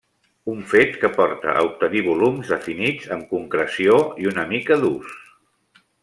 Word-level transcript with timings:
Un 0.51 0.61
fet 0.69 0.95
que 1.01 1.09
porta 1.17 1.51
a 1.57 1.65
obtenir 1.67 2.01
volums, 2.07 2.49
definits 2.55 3.11
amb 3.17 3.27
concreció 3.37 3.99
i 4.25 4.31
una 4.35 4.47
mica 4.55 4.79
durs. 4.85 5.13